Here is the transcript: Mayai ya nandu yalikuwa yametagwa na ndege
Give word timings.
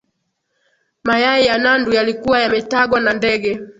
Mayai 1.03 1.45
ya 1.45 1.57
nandu 1.57 1.91
yalikuwa 1.93 2.39
yametagwa 2.39 2.99
na 2.99 3.13
ndege 3.13 3.59